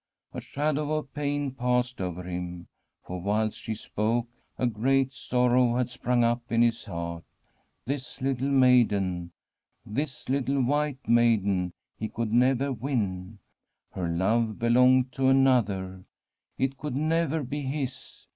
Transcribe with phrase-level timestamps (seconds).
[0.33, 2.67] A shadow of pain passed over him.
[3.03, 4.27] For whilst she spoke
[4.57, 7.23] a ^eat sorrow had sprung up in his heart.
[7.85, 9.31] This little maiden,
[9.85, 13.37] this little white maiden, he could never win.
[13.91, 16.03] Her love belonged to another;
[16.57, 18.25] it could never be his.